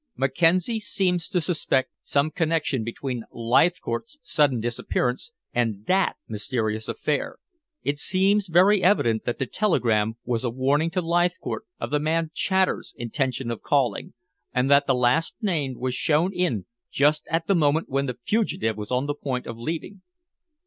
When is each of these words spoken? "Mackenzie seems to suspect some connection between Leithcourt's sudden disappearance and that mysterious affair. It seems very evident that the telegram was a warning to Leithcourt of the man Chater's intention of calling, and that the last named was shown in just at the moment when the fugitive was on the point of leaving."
"Mackenzie 0.17 0.79
seems 0.79 1.29
to 1.29 1.39
suspect 1.39 1.91
some 2.01 2.31
connection 2.31 2.83
between 2.83 3.23
Leithcourt's 3.31 4.17
sudden 4.23 4.59
disappearance 4.59 5.29
and 5.53 5.85
that 5.85 6.15
mysterious 6.27 6.87
affair. 6.87 7.37
It 7.83 7.99
seems 7.99 8.47
very 8.47 8.81
evident 8.81 9.25
that 9.25 9.37
the 9.37 9.45
telegram 9.45 10.15
was 10.25 10.43
a 10.43 10.49
warning 10.49 10.89
to 10.89 11.01
Leithcourt 11.03 11.65
of 11.79 11.91
the 11.91 11.99
man 11.99 12.31
Chater's 12.33 12.95
intention 12.97 13.51
of 13.51 13.61
calling, 13.61 14.15
and 14.51 14.71
that 14.71 14.87
the 14.87 14.95
last 14.95 15.35
named 15.39 15.77
was 15.77 15.93
shown 15.93 16.33
in 16.33 16.65
just 16.89 17.27
at 17.29 17.45
the 17.45 17.53
moment 17.53 17.87
when 17.87 18.07
the 18.07 18.17
fugitive 18.23 18.77
was 18.77 18.89
on 18.89 19.05
the 19.05 19.13
point 19.13 19.45
of 19.45 19.55
leaving." 19.55 20.01